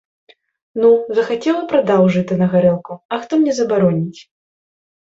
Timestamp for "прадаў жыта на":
1.75-2.49